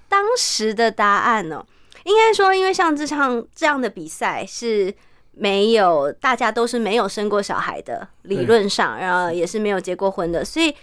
[0.09, 1.65] 当时的答案呢？
[2.05, 4.93] 应该说，因为像这场这样的比赛是
[5.31, 10.73] 没有大家都是没有生过小孩的，理论上，然后也是没有结过婚的，所以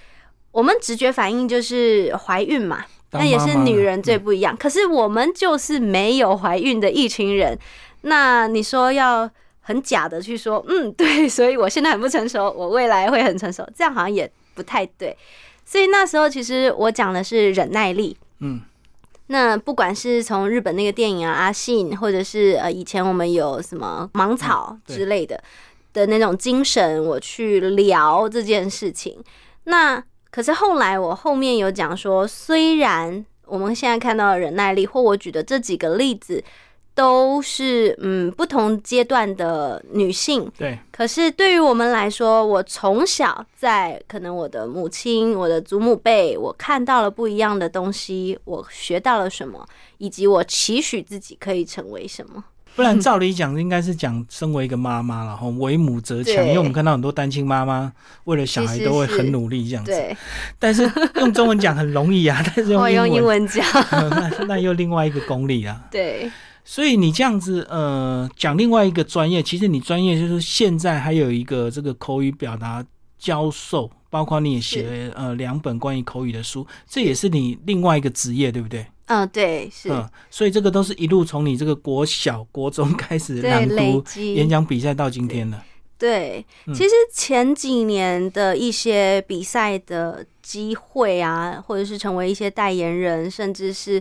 [0.51, 2.85] 我们直觉反应就是怀孕嘛。
[3.13, 4.57] 那也是女人最不一样。
[4.57, 7.59] 可是我们就是没有怀孕的一群人。
[8.01, 9.31] 那你说要
[9.61, 15.17] 很假的去说，嗯，对，所以我现在很不成熟，我未来会很成熟，这样好像也不太对。
[15.65, 18.63] 所以那时候其实我讲的是忍耐力，嗯。
[19.33, 25.43] 那不管是从日本那个电影啊，阿信，或者是呃以前我们有什么芒草之类的
[25.95, 29.19] 的那种精神，我去聊这件事情。
[29.65, 36.45] 那可是后来我后面有讲说，虽然我们现在看到的忍耐力，或我举的这几个例子。
[36.95, 40.79] 都是嗯不同阶段的女性，对。
[40.91, 49.67] 可是对于我们来说，我从小在可能我的母亲、我的祖母辈，我看到了不一样的东西，我学到了什么，
[49.99, 52.45] 以及我期许自己可以成为什么。
[52.75, 57.93] 不然照理讲，应该是讲身为一个妈妈，然后为母则强，因为我们看到很多单亲妈妈
[58.25, 59.91] 为了小孩都会很努力这样子。
[59.91, 60.17] 对。
[60.59, 63.65] 但是用中文讲很容易啊，但是用英文 讲，
[64.11, 65.83] 那 那又另外一个功力啊。
[65.91, 66.31] 对。
[66.65, 72.85] 所以你这样子，呃，讲另外一个专业，其实你专业就是现在还有一个这个口语表达
[73.19, 78.87] 教授，包括你也写了呃两本关于口语的书，这也是你另外一个职业，对不对？
[79.07, 79.91] 嗯，对，是。
[79.91, 85.61] 嗯，所以这个都是一路从你这个国小、国中开始朗读、演讲比赛到今天的。
[85.99, 94.01] 对，其实前几年的一些比赛的机会啊，或者是成为一些代言人，甚至是。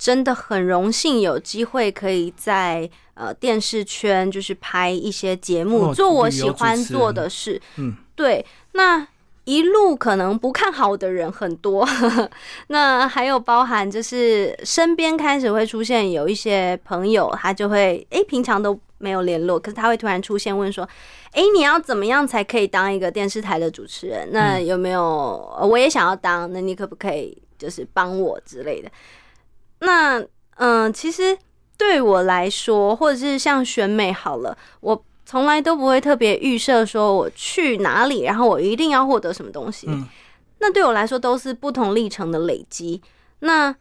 [0.00, 7.60] 真的很荣幸有机会可以在呃电视圈就是拍一些节目，做我喜欢做的事。
[7.76, 8.42] 嗯，对。
[8.72, 9.06] 那
[9.44, 11.86] 一路可能不看好的人很多，
[12.68, 20.88] 那还有包含就是身边开始会出现有一些朋友，他就会哎平常都没有联络，可是他会突然出现问说，
[21.32, 24.30] 哎你要怎么样才可以当一个电视台的主持人？
[24.32, 25.02] 那有没有
[25.60, 26.50] 我也想要当？
[26.54, 28.90] 那你可不可以就是帮我之类的？
[29.80, 30.24] 那
[30.56, 31.36] 嗯，其实
[31.76, 39.86] 对我来说，或者是像选美好了，我从来都不会特别预设说我去哪里，然后我一定要获得什么东西。
[39.88, 40.06] 嗯，
[40.58, 43.02] 那对我来说都是不同历程的累积。
[43.40, 43.74] 那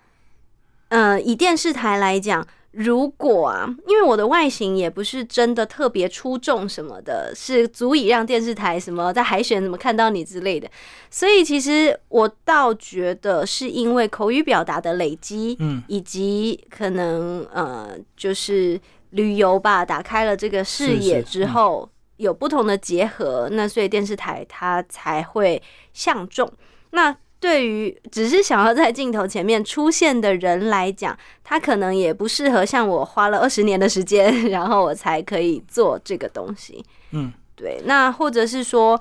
[0.89, 2.45] 嗯，以电视台来讲。
[2.79, 10.71] 如果啊，因为我的外形也不是真的特别出众什么的，是足以让电视台什么在海选怎么看到你之类的，
[11.11, 25.61] 所以其实我倒觉得是因为口语表达的累积，嗯，以及可能呃就是旅游吧，打开了这个视野之后，有不同的结合，那所以电视台它才会
[25.91, 26.49] 相中。
[26.91, 36.83] 那对于只是想要在镜头前面出现的人来讲，他可能也不适合像我花了二十年的时间， 然后我才可以做这个东西。
[37.11, 37.81] 嗯，对。
[37.85, 38.99] 那或者是说，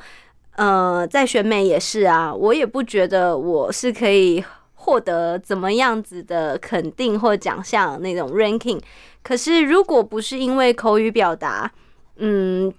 [0.55, 8.81] 呃，在选美也是啊，我也不觉得我是可以获得怎么样子的肯定或奖项那种 ranking。
[9.22, 11.70] 可是如果不是因为口语表达，
[12.18, 12.72] 嗯，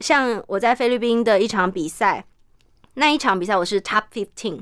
[0.00, 2.26] 像我在菲律宾的一场比赛，
[2.94, 4.60] 那一场比赛我是 top fifteen。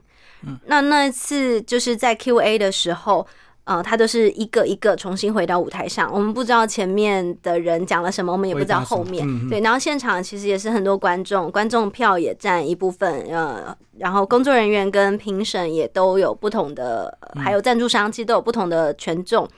[0.67, 3.27] 那那一次就是在 Q&A 的时候，
[3.65, 9.27] 呃，他都是一个一个重新回到舞台上，我们不知道前面的人讲了什么，我们也不知道后面。
[9.49, 19.49] 对，然后现场其实也是很多观众，观众票也占一部分，呃，然后工作人员跟评审也都有不同的，还有赞助商其实都有不同的权重。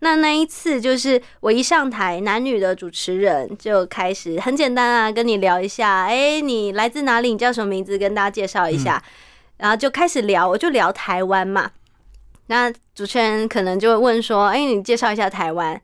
[0.00, 7.32] 那那一次就是我一上台，男女的主持人就开始很简单啊，跟你聊一下，哎，你来自哪里？
[7.32, 7.98] 你叫什么名字？
[7.98, 9.02] 跟大家介绍一下。
[9.58, 11.70] 然后就开始聊，我就聊台湾嘛。
[12.46, 15.78] 那主持人可能就会问说：“哎，你介绍一下台湾。”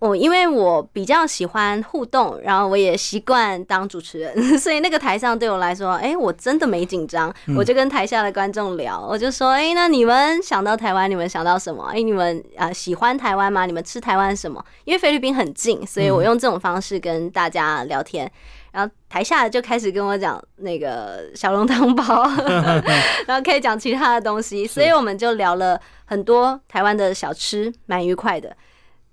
[0.00, 7.34] 我因为我比较喜欢互动，然后我也习惯当主持人， 所以那个台上对我来说，哎，我真的没紧张。
[7.56, 11.82] 我就跟台下的观众聊，我就说：“哎，那你们想到台湾，你们想到什么？
[11.92, 13.66] 哎，你们啊喜欢台湾吗？
[13.66, 14.64] 你们吃台湾什么？
[14.84, 18.30] 因为菲律宾很近，所以我用这种方式跟大家聊天。”
[18.72, 22.30] 然后台下就开始跟我讲那个小笼汤包，
[23.26, 28.54] 然后可以讲其他的东西，所以我们就聊了很多台湾的小吃，蛮愉快的。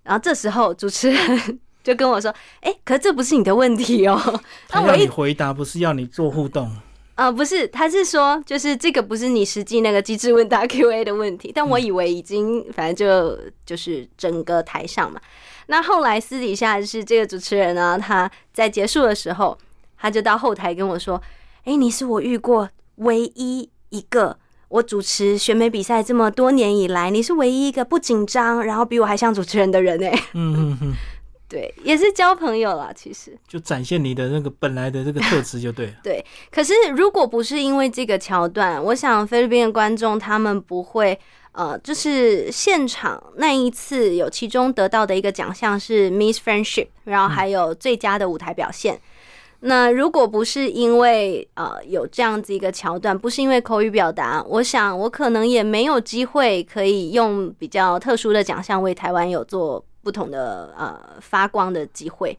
[0.04, 4.20] 然后这时候主持人 就跟我说：“哎，可这不是你的问题哦。”
[4.68, 6.72] 他要你回答，不是要你做互动。
[7.16, 11.52] 啊，不是，他是说，就是这个不是你实际那个机智问答 Q A 的问题。
[11.56, 15.22] 但我以为已经，反正就就是整个台上嘛。
[15.68, 19.58] 那后来私底下就是这个主持人呢，他在结束的时候，
[19.98, 21.22] 他就到后台跟我说
[21.66, 24.38] ：“哎，你是我遇过唯一一个
[24.70, 30.94] 我主持选美比赛这么多年以来，你是唯一一个不紧张，然后比我还像主持人的人。”哎，嗯嗯嗯，
[31.50, 35.94] 对，也是交朋友啦，其实 就展现你的那个本来的这个特质就对了。
[36.04, 41.20] 对，可是如果不是因为这个桥段，我想菲律宾的观众他们不会。
[41.56, 49.00] 呃，就是现场那一次有其中得到的一个奖项是 Miss Friendship，然后还有最佳的舞台表现。
[49.62, 62.38] 那如果不是因为呃有这样子一个桥段，不是因为口语表达，我想我可能也没有机会可以用比较特殊的奖项为台湾有做不同的呃发光的机会。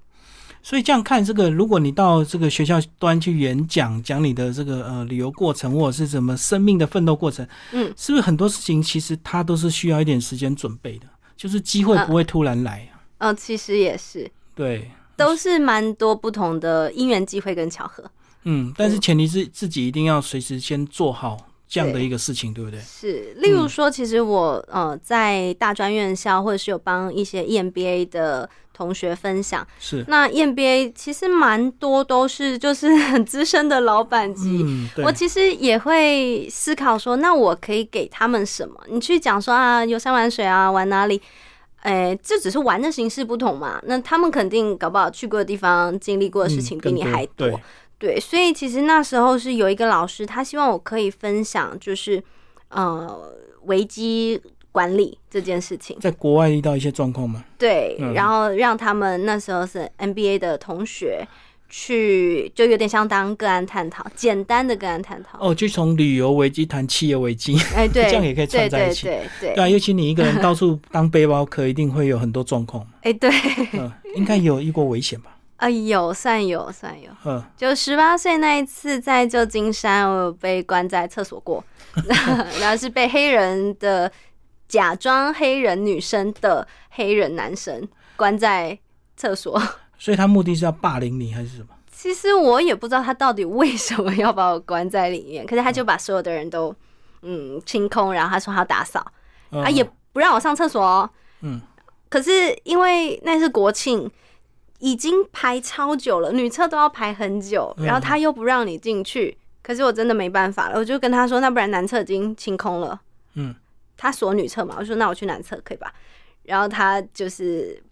[0.67, 13.31] 所以这样看，这个如果你到这个学校端去演讲，讲你的这个呃旅游过程，或者是什么生命的奋斗过程，嗯，是不是很多事情其实它都是需要一点时间准备的，就是机会不会突然来啊？
[13.31, 18.03] 嗯，其实也是，对，都是蛮多不同的因缘机会跟巧合。
[18.43, 22.81] 嗯，但是前提是自己一定要随时先做好这样的一个事情，对不对？
[22.81, 28.49] 是，例如说，其实我呃在大专院校，或者是有帮一些 EMBA 的。
[28.77, 34.63] 同学分享是那 EMBA 其实蛮多都是就是 很资深的老板级，
[35.03, 38.79] 我其实也会思考说，那我可以给他们什么？
[38.91, 41.19] 你去讲说啊，游山玩水啊，玩哪里？
[41.79, 43.81] 哎，这只是玩的形式不同嘛。
[43.87, 47.59] 那他们肯定搞不好去过的地方、经历过的事情比你还多。
[47.99, 52.23] 对，所以其实那时候是有一个老师，他希望我可以分享，就是
[52.69, 53.33] 呃
[53.65, 54.41] 危机。
[54.73, 57.43] 管理这件事情，在国外遇到一些状况吗？
[57.57, 61.27] 对，然后让他们那时候是 NBA 的同学
[61.71, 65.39] 去，就有点像当个案探讨，简单的个案探讨。
[65.41, 69.07] 哦，就从旅游危机谈企业危机，哎， 对，这样也可以串在一起。
[69.07, 72.87] 对对对啊，尤其你一个人 到处当背包客，一定会有很多状况。
[73.01, 73.31] 哎，对，
[73.73, 75.31] 嗯，应该有遇过危险吧？
[75.57, 77.11] 啊，有，算有，算有。
[77.25, 81.65] 嗯，就十八岁那一次在旧金山，我有被关在厕所过，
[82.61, 84.11] 然后是被黑人的。
[84.69, 88.77] 假装黑人女生的黑人男生关在
[89.17, 89.57] 厕所，
[89.97, 91.69] 所以他目的是要霸凌你还是什么？
[91.93, 96.75] 其实我也不知道他到底为什么要把我关在里面，可是他就把所有的人都
[97.23, 99.07] 嗯清空，然后他说他要打扫
[99.51, 101.09] 啊，也不让我上厕所。
[101.43, 101.61] 嗯，
[102.09, 104.11] 可是因为那是国庆，
[104.87, 113.01] 已经排超久了，女厕都要排很久，然后他又不让你进去，可是我真的没办法了，我就跟他说，那不然男厕已经清空了。
[113.35, 113.53] 嗯。
[113.97, 115.93] 他锁女厕嘛，我说那我去男厕可以吧？
[116.45, 117.83] 然后他就是，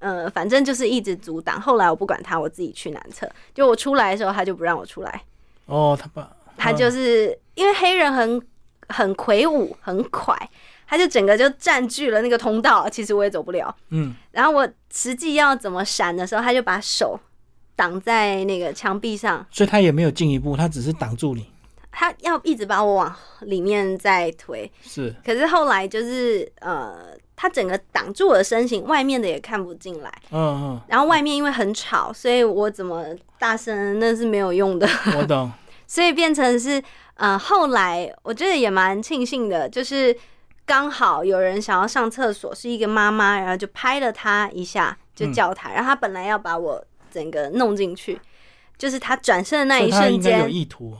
[0.00, 1.58] 呃，反正就是一直阻挡。
[1.58, 3.26] 后来我不管他，我自己去男厕。
[3.54, 5.22] 就我出来的时候，他就不让我出来。
[5.64, 8.42] 哦，他把，他就是因为黑人很
[8.88, 10.36] 很魁梧很快，
[10.92, 12.86] 他就整个就占据了那个通道。
[12.86, 13.74] 其实我也走不了。
[13.88, 14.14] 嗯。
[14.30, 17.18] 然后我实际要怎么闪的时候，他就把手
[17.74, 21.46] 挡在那个墙壁上，所以他也没有进一步，他只是挡住你。
[21.90, 26.94] 他要一直把我往里面再推，是，可是后来就是呃，
[27.36, 30.10] 他整个挡住我的身形，外面的也看不进来。
[30.30, 33.04] 嗯嗯，然后外面因为很吵，所以我怎么
[33.38, 34.88] 大声那是没有用的。
[35.18, 35.50] 我懂。
[35.86, 36.82] 所以变成是
[37.16, 40.16] 呃，后来我觉得也蛮庆幸的，就是
[40.64, 48.20] 刚好有人想要上厕所，是一个妈妈，然后就拍了他一下，就叫他，然后他本来要把我整个弄进去，
[48.78, 50.96] 就是他转身的那一瞬间应该有，意图。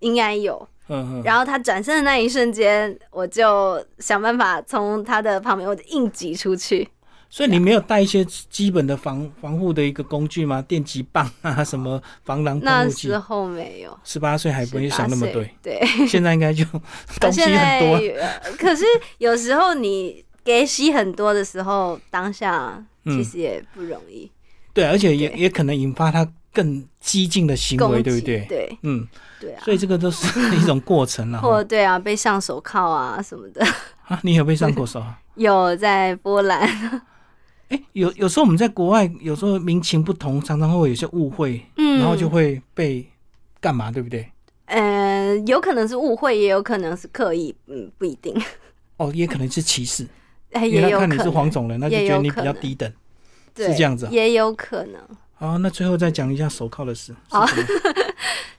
[0.00, 0.68] 应该有。
[0.88, 6.88] 嗯嗯，然后他转身的那一瞬间，我就想办法从他的旁边，我就硬挤出去。
[7.28, 10.62] 所以你没有带一些基本的防防护的一个工具吗？
[10.62, 13.18] 电击棒啊，什么防狼那喷雾剂时？
[13.18, 16.64] 候没有，十八岁还不会想那么18对， 对，现在应该就
[17.20, 17.96] 东西很多。
[18.18, 18.84] 呃可是
[19.18, 24.30] 有时候你给洗很多的时候，当下嗯其实也不容易
[24.72, 28.46] 对，而且也也可能引发他更激进的行为，对不对？
[28.48, 29.06] 对嗯，
[29.40, 31.40] 对啊，所以这个都是一种过程了。
[31.42, 33.66] 或对啊，被上手铐啊什么的，
[34.08, 35.18] 啊，你有被上过手啊？
[35.34, 36.66] 有在波兰，
[37.68, 43.04] 哎、有有时候我们在国外，有时候民情不同，常常会有些误会，嗯，然后就会被
[43.60, 44.28] 干嘛，对不对？
[44.66, 48.34] 呃，有可能是误会，也有可能是刻意，嗯，不一定，
[48.96, 50.06] 哦，也可能是歧视，
[50.52, 52.90] 哎因为他看你是黄种人，那就也觉得你比较低等。
[53.56, 55.00] 是这样子啊也有可能。
[55.34, 57.14] 好，那最后再讲一下手铐的事。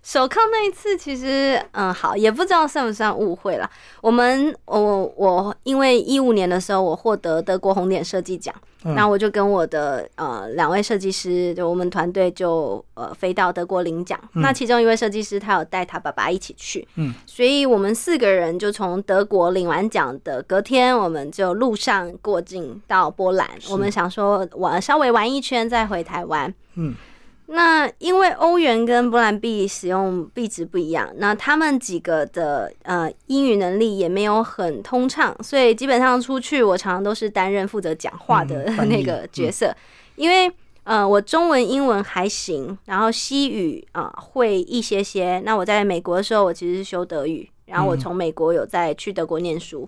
[0.08, 3.70] 手铐那一次，其实嗯好，也不知道算不算误会啦。
[4.00, 8.56] 我们我我因为一五年的时候，我获得德国红点设计奖，
[8.86, 14.18] 嗯那我就跟我的呃两位设计师，就我们团队就呃飞到德国领奖。
[14.36, 23.46] 那其中一位设计师他有带他爸爸一起去，嗯，所以我们四个人就从德国领完奖的隔天，我们就路上过境到波兰。
[23.70, 26.54] 我们想说玩稍微玩一圈再回台湾。
[26.76, 26.96] 嗯，
[27.50, 39.74] 那因为欧元跟波兰币使用币值不一样，那他们几个的呃英语能力也没有很通畅，所以基本上出去我常常都是担任负责讲话的 那个角色，
[40.18, 40.52] 因为
[40.84, 45.42] 呃我中文英文还行，然后西语啊、呃会一些些。
[45.46, 48.00] 那我在美国的时候，我其实是修德语，然后我嗯。
[48.00, 49.88] 从美国有在去德国念书，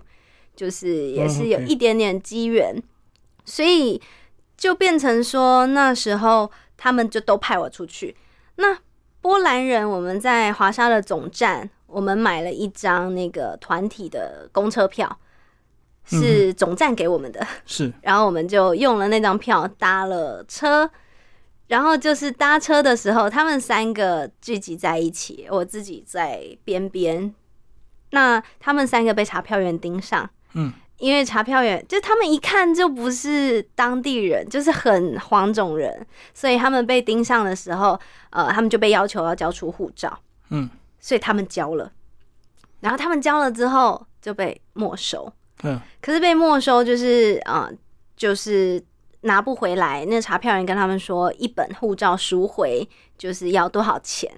[0.56, 2.82] 就是也哦是有一点点机缘，
[3.44, 4.00] 所以
[4.56, 6.50] 就变成说那时候
[6.80, 8.16] 他们就都派我出去。
[8.56, 8.78] 那
[9.20, 15.18] 波兰人我们在华沙的总站，我们买了一张那个团体的公车票，
[16.06, 20.90] 是总站给我们的，是 然后我们就用了那张票搭了车。
[21.68, 27.32] 然后就是搭车的时候，他们三个聚集在一起，我自己在边边。
[28.10, 37.98] 那他们三个被查票员盯上，嗯，因为查票员就他们一看就不是当地人，就是很黄种人，所以他们被盯上的时候，
[38.30, 40.16] 呃，他们就被要求要交出护照，
[40.50, 40.68] 嗯，
[41.00, 41.90] 所以他们交了，
[42.80, 45.32] 然后他们交了之后就被没收，
[45.62, 47.76] 嗯可是被没收就是啊、呃
[48.16, 48.82] 就是
[49.22, 50.04] 拿不回来。
[50.04, 52.86] 那查票员跟他们说，一本护照赎回
[53.16, 54.30] 就是要多少钱，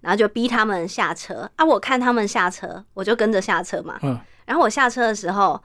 [0.00, 1.64] 然后就逼他们下车啊。
[1.64, 3.96] 我看他们下车，我就跟着下车嘛。
[4.02, 5.62] 嗯然后我下车的时候，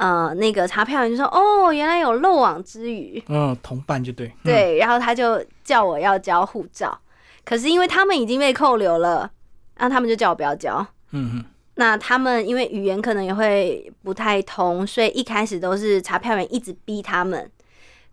[0.00, 3.22] 呃，那个查票员就说：“哦，原来有漏网之鱼。
[3.28, 4.28] 嗯，同伴就对。
[4.28, 6.98] 嗯，对，然后他就叫我要交护照，
[7.44, 9.30] 可是因为他们已经被扣留了，
[9.76, 10.78] 然后他们就叫我不要交。
[11.10, 11.44] 嗯嗯
[11.74, 17.50] 那他们因为语言可能也会不太通，所以一开始都是查票员一直逼他们。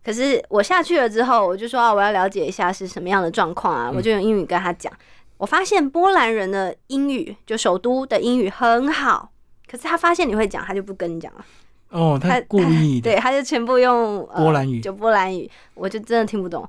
[0.03, 4.91] 可是我下去了之后，我就说啊，我要了解一下是什么样的状况啊，我就用英语跟他讲。
[5.37, 9.31] 我发现波兰人的英语，就首都的英语很好，
[9.71, 11.45] 可是他发现你会讲，他就不跟你讲了。
[11.89, 13.11] 哦，他故意的。
[13.11, 16.67] 对，他就全部用、呃、波兰语就波兰语，我就真的听不懂。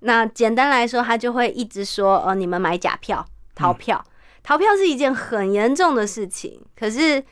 [0.00, 4.04] 那简单来说，他就会一直说，哦，你们买假票、逃票，
[4.42, 6.60] 逃票是一件很严重的事情。
[6.78, 7.22] 可是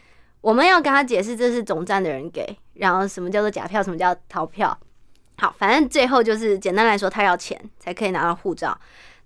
[0.41, 4.77] 我们要跟他解释，这是总站的人给，然后什么叫做假票，什么叫逃票。
[5.37, 8.77] 好，反正最后就是简单来说，他要钱才可以拿到护照。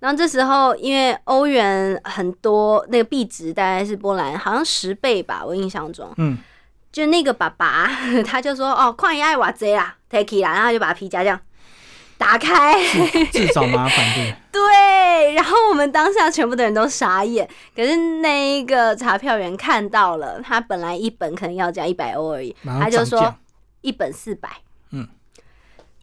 [0.01, 6.09] 然后这时候，因为欧元很多，那个币值大概是波兰好像十倍吧，我印象中。
[6.19, 6.39] 嗯，
[6.91, 7.91] 就那个爸爸，
[8.27, 11.41] 他就说：“哦，矿也爱瓦贼啦，take it 啦。”然后他就把皮夹这样
[12.17, 12.75] 打开，
[13.31, 14.35] 自找麻烦对。
[14.51, 15.35] 对。
[15.35, 23.35] 然后我们当下全部的人都傻眼，可是那一个查票员看到了，他本来一本可能要加一百欧而已，他就说
[23.83, 24.49] 一本四百，
[24.91, 25.07] 嗯，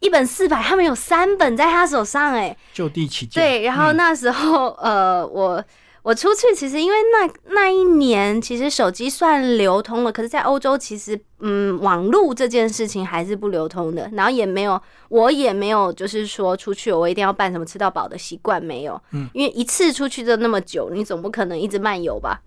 [0.00, 3.40] 一本四百，他们有三本在他手上，哎，就地起价。
[3.42, 3.62] 对。
[3.62, 5.62] 然后嗯那时候，呃，我
[6.06, 14.08] 我出去其实因为那那一年其实手机算流通了，可是，在欧洲其实嗯，网络这件事情还是不流通的。
[14.12, 19.02] 然后也没有，我也没有就是说出去我一定要办什么吃到饱的习惯没有。
[19.10, 22.40] 嗯，因为一次出去就那么久，你总不可能一直漫游吧。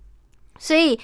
[0.57, 0.97] 所以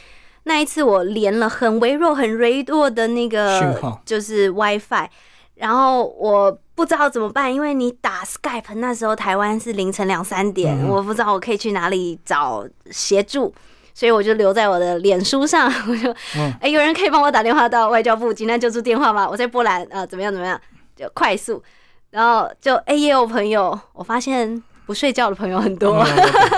[0.43, 5.09] 那一次我连了很微弱、很微弱的那个就是 WiFi，
[5.55, 6.57] 然后我。
[6.75, 13.53] 不知道怎么办，因为你打 Skype 那时候台湾是凌晨两三点，我不知道我可以去哪里找协助，
[13.93, 16.13] 所以我就留在我的脸书上， 我就
[16.59, 19.27] 哎，有人可以帮我打电话到外交部急难救助电话吗？
[19.29, 20.59] 我在波兰啊，怎么样怎么样，
[20.95, 21.63] 就快速，
[22.11, 26.05] 然后就哎也有朋友，我发现不睡觉的朋友很多，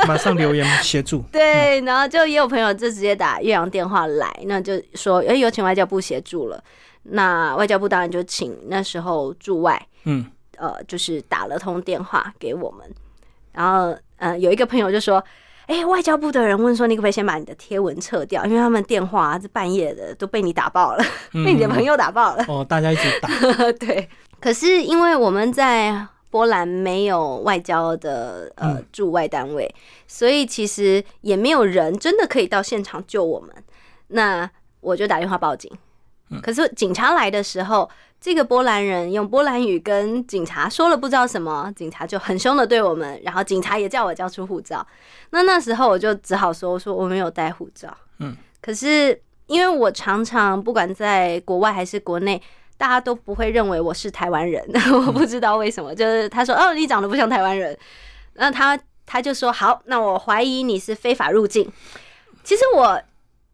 [0.08, 6.60] 马上留言协助， 对，然后就也有朋友就直接打岳阳电话来，那就说哎有请外交部协助了。
[7.10, 10.26] 那外交部当然就请那时候驻外，嗯，
[10.58, 12.90] 呃，就是打了通电话给我们，
[13.52, 15.22] 然后，呃，有一个朋友就说，
[15.66, 21.04] 哎，外交部的人问说，你可不可以先把你的贴文撤掉，因为他们电话是半夜的都被你打爆了，
[21.34, 22.46] 被你的朋友打爆了。
[22.48, 23.30] 哦，大家一起打。
[23.74, 29.70] 对，可是因为我们在波兰没有外交的呃驻外单位，
[30.08, 33.50] 所以其实也没有人真的可以到现场救我们。
[34.08, 34.50] 那
[34.80, 35.70] 我就打电话报警。
[36.42, 37.90] 可是警察来的时候，
[38.20, 44.86] 这个波兰人用波兰语跟警察说了不知道什么，警察就很凶的对我们，然后警察也叫我交出护照。
[45.30, 47.96] 那那时候我就只好说我说我没有带护照。
[48.20, 52.42] 嗯，可是因为我常常不管在国外还是国内，
[52.78, 54.68] 大家都不会认为我是台湾人，
[55.06, 55.94] 我不知道为什么。
[55.94, 57.78] 就是他说哦，你长得不像台湾人，
[58.34, 61.72] 那他他就说好，那我怀疑你是非法入境。
[62.44, 63.00] 其实我。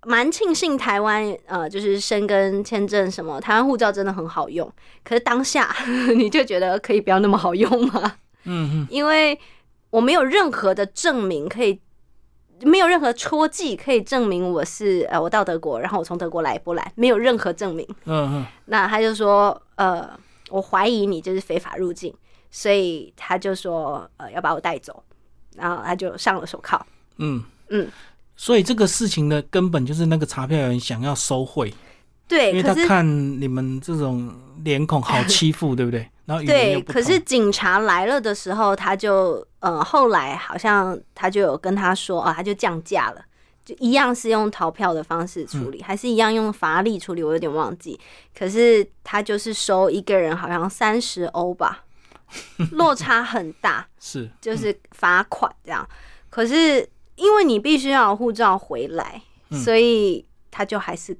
[0.05, 4.71] 蛮庆幸台湾呃，就是申根签证什么，台湾护照真的很好用。
[5.03, 5.73] 可是当下
[6.15, 8.15] 你就觉得可以不要那么好用吗？
[8.45, 9.39] 嗯嗯，因为
[9.89, 11.79] 我没有任何的证明可以，
[12.61, 17.87] 没有任何戳记可以证明我是呃，我到德国，然后我从德国来波兰，没有任何证明。
[18.05, 20.09] 嗯嗯，那他就说呃，
[20.49, 22.13] 我怀疑你就是非法入境，
[22.51, 25.03] 所以他就说呃要把我带走，
[25.55, 26.85] 然后他就上了手铐。
[27.17, 27.87] 嗯嗯。
[28.43, 31.73] 所以这个事情的根本就是那个查票员想要收贿，
[32.27, 33.07] 对，因为他看
[33.39, 34.35] 你们这种
[34.65, 36.05] 脸孔好欺负， 对不对？
[36.25, 43.21] 然后对，可是警察来了的时候，他就呃，后来好像他就有跟他说啊，他就降价了，
[43.63, 47.97] 就一样是用逃票的方式处理，还是一样用罚力处理，我有点忘记。
[48.37, 51.85] 可是他就是收一个人好像三十欧吧，
[52.73, 55.87] 落差很大，是就是罚款这样。
[56.29, 56.85] 可是。
[57.15, 59.21] 因为你必须要护照回来，
[59.63, 61.15] 所以他就还是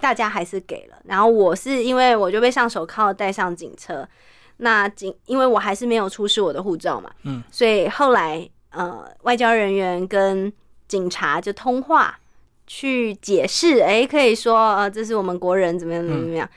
[0.00, 0.96] 大家还是给了。
[1.04, 4.08] 然后我是因为我就被上手铐带上警车，
[4.58, 10.52] 那警因为我还是没有出示我的护照嘛，嗯，所以后来呃外交人员跟
[10.88, 12.18] 警察就通话
[12.66, 16.48] 去解释，哎，可以说呃这是我们国人怎么样怎么怎么样。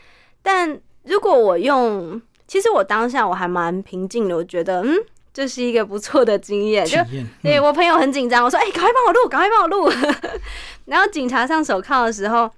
[0.42, 4.96] 但如果我用，其实我当下我还蛮平静的，我觉得嗯。
[5.38, 6.98] 这是一个不错的经验，就
[7.44, 9.88] 对我朋友很紧张，我说：“哎，赶快帮我录，赶快帮我录。
[10.86, 12.50] ”然后警察上手铐的时候，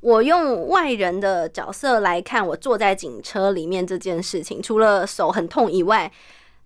[0.00, 6.12] 我用外人的角色来看，我坐在警车里面这件事情，除了手很痛以外，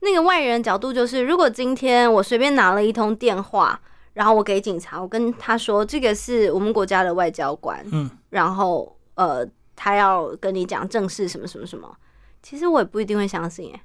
[0.01, 3.81] 那个外人角度就是，如果今天我随便拿了一通电话，
[4.15, 9.47] 然后我给警察，我跟他说这个是我们国家的外交官，嗯，然后呃，
[9.77, 11.97] 他要跟你讲正事什么什么什么，
[12.43, 13.81] 其实我也不一定会相信，哎。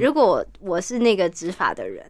[0.00, 2.04] 如果我是那个执法的人，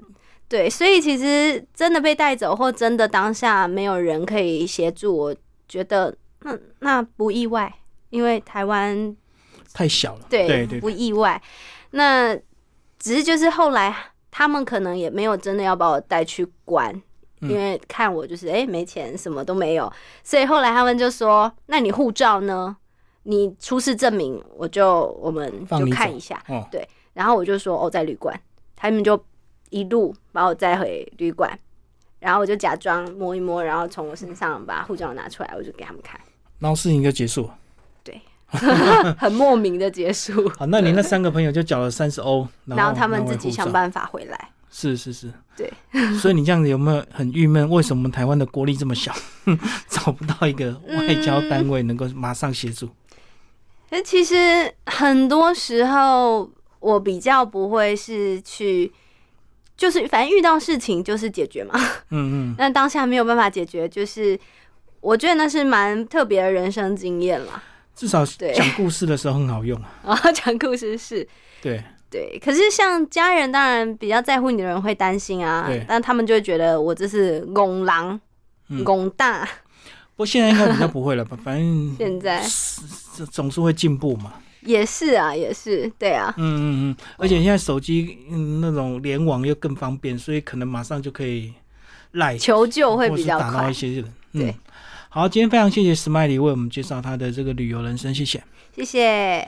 [0.48, 7.72] 对，所以其实真的被带走，或真的当下没有人可以协助，我觉得那那不意外，
[8.10, 9.16] 因为台湾
[9.72, 11.40] 太小了，对对，不意外。
[11.92, 12.34] 那
[12.98, 13.94] 只是就是后来
[14.30, 16.94] 他们可能也没有真的要把我带去关，
[17.40, 19.90] 因为看我就是哎没钱，什么都没有，
[20.22, 22.76] 所以后来他们就说：“那你护照呢？
[23.24, 26.86] 你出示证明，我就我们就看一下。”对。
[27.14, 28.38] 然后我就说哦，在旅馆，
[28.74, 29.22] 他们就
[29.70, 31.58] 一路把我载回旅馆，
[32.20, 36.18] 然后我就假装摸一摸，然后从我身上把护照拿出来，我就给他们看，
[36.58, 37.58] 然后事情就结束了。
[38.02, 38.20] 对，
[39.18, 40.48] 很莫名的结束。
[40.58, 44.48] 好，那你那三个朋友就缴了三十欧，然后他们自己想办法回来。
[44.70, 45.70] 是是是，对。
[46.18, 47.68] 所以你这样子有没有很郁闷？
[47.68, 49.12] 为什么台湾的国力这么小，
[49.86, 52.88] 找不到一个外交单位能够马上协助？
[53.90, 56.50] 那其实很多时候。
[56.82, 58.92] 我比较不会是去，
[59.76, 61.72] 就是反正遇到事情就是解决嘛。
[62.10, 62.54] 嗯嗯。
[62.58, 64.38] 那当下没有办法解决，就是
[65.00, 67.62] 我觉得那是蛮特别的人生经验了。
[67.94, 69.88] 至少 讲故事的时候很好用啊。
[70.02, 71.26] 啊， 讲故事是。
[71.62, 71.82] 对。
[72.10, 78.20] 对，可是像家人，当然比较在乎你的人会担心啊对，但他们就会觉得我这是拱狼
[78.68, 79.48] 嗯、拱大。
[80.14, 81.38] 不过现在应该比较不会了吧？
[81.42, 82.44] 反正现在
[83.16, 84.34] 这总是会进步嘛。
[84.64, 91.52] 也是啊，也是，对啊，嗯嗯嗯，而且现在手机嗯那种联网又更方便，所以可能马上就可以
[92.12, 93.74] 赖求救会比较快打到快一。
[93.74, 94.04] 些人。
[94.32, 94.54] 嗯对，
[95.10, 98.42] 好，今天非常谢谢 Smiley 为我们介绍他的这个旅游人生，谢谢。
[98.74, 99.46] 谢谢。